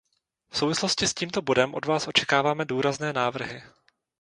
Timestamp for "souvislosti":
0.57-1.07